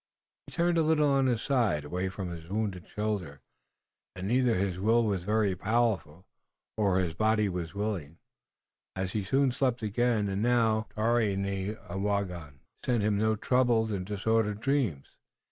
He 0.47 0.53
turned 0.53 0.79
a 0.79 0.81
little 0.81 1.09
on 1.09 1.27
his 1.27 1.43
side, 1.43 1.83
away 1.85 2.09
from 2.09 2.31
his 2.31 2.49
wounded 2.49 2.87
shoulder, 2.87 3.39
and 4.15 4.31
either 4.31 4.55
his 4.55 4.79
will 4.79 5.03
was 5.03 5.25
very 5.25 5.55
powerful 5.55 6.25
or 6.75 6.97
his 6.97 7.13
body 7.13 7.47
was 7.47 7.75
willing, 7.75 8.17
as 8.95 9.11
he 9.11 9.23
soon 9.23 9.51
slept 9.51 9.83
again, 9.83 10.27
and 10.27 10.41
now 10.41 10.87
Tarenyawagon 10.97 12.61
sent 12.83 13.03
him 13.03 13.19
no 13.19 13.35
troubled 13.35 13.91
and 13.91 14.03
disordered 14.03 14.59
dreams. 14.59 15.17